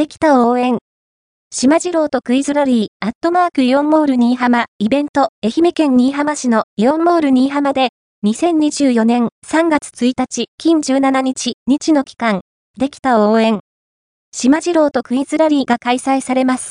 [0.00, 0.78] できた応援。
[1.50, 7.90] 島次郎とクイズラリー、アットマークイオンモール新居浜、イベント、愛媛県新居浜市のイオンモール新居浜で、
[8.24, 12.40] 2024年3月1日、金17日、日の期間、
[12.78, 13.60] できた応援。
[14.32, 16.68] 島次郎とクイズラリーが開催されます。